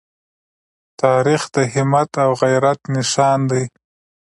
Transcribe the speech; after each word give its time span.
تاریخ 1.01 1.41
د 1.55 1.57
همت 1.73 2.09
او 2.25 2.31
غیرت 2.41 2.79
نښان 2.93 3.39
دی. 3.51 3.63